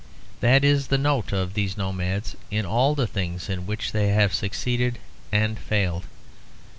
[0.39, 4.33] That is the note of these nomads in all the things in which they have
[4.33, 4.97] succeeded
[5.31, 6.05] and failed.